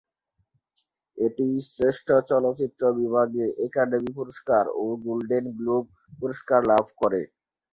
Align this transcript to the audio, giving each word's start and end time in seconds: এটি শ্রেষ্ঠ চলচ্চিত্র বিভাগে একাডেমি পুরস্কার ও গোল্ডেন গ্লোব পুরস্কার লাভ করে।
এটি 1.17 1.45
শ্রেষ্ঠ 1.67 2.07
চলচ্চিত্র 2.29 2.83
বিভাগে 2.99 3.45
একাডেমি 3.65 4.11
পুরস্কার 4.19 4.63
ও 4.75 4.85
গোল্ডেন 5.05 5.45
গ্লোব 5.57 5.85
পুরস্কার 6.19 6.59
লাভ 6.71 6.85
করে। 7.01 7.21